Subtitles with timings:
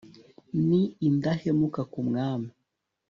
[0.67, 2.49] ni indahemuka ku mwami